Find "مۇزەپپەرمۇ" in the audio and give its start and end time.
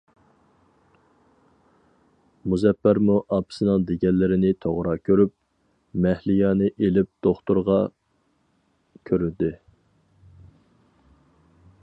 2.53-3.17